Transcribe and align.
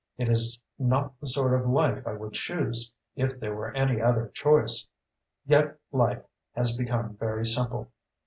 It 0.17 0.29
is 0.29 0.63
not 0.79 1.13
the 1.19 1.27
sort 1.27 1.53
of 1.53 1.69
life 1.69 2.07
I 2.07 2.13
would 2.13 2.33
choose 2.33 2.91
if 3.15 3.39
there 3.39 3.53
were 3.53 3.71
any 3.75 4.01
other 4.01 4.29
choice. 4.33 4.87
Yet 5.45 5.77
life 5.91 6.23
has 6.53 6.75
become 6.75 7.17
very 7.17 7.45
simple. 7.45 7.91